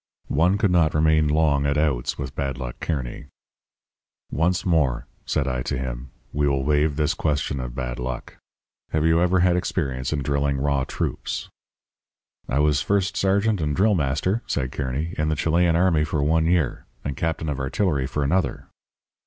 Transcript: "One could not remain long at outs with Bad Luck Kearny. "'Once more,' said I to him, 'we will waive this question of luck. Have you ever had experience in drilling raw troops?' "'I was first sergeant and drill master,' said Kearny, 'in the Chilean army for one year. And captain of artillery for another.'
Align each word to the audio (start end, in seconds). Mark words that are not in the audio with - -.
"One 0.33 0.57
could 0.57 0.71
not 0.71 0.95
remain 0.95 1.27
long 1.27 1.67
at 1.67 1.77
outs 1.77 2.17
with 2.17 2.33
Bad 2.33 2.57
Luck 2.57 2.79
Kearny. 2.79 3.27
"'Once 4.31 4.65
more,' 4.65 5.05
said 5.27 5.47
I 5.47 5.61
to 5.61 5.77
him, 5.77 6.09
'we 6.33 6.47
will 6.47 6.63
waive 6.63 6.95
this 6.95 7.13
question 7.13 7.59
of 7.59 7.77
luck. 7.99 8.37
Have 8.89 9.05
you 9.05 9.21
ever 9.21 9.41
had 9.41 9.55
experience 9.55 10.11
in 10.11 10.23
drilling 10.23 10.57
raw 10.57 10.85
troops?' 10.85 11.49
"'I 12.49 12.57
was 12.61 12.81
first 12.81 13.15
sergeant 13.15 13.61
and 13.61 13.75
drill 13.75 13.93
master,' 13.93 14.41
said 14.47 14.71
Kearny, 14.71 15.13
'in 15.19 15.29
the 15.29 15.35
Chilean 15.35 15.75
army 15.75 16.03
for 16.03 16.23
one 16.23 16.47
year. 16.47 16.87
And 17.05 17.15
captain 17.15 17.47
of 17.47 17.59
artillery 17.59 18.07
for 18.07 18.23
another.' 18.23 18.69